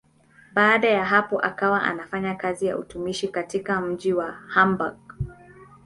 [0.53, 4.97] Baada ya hapo akawa anafanya kazi ya utumishi katika mji wa Hamburg.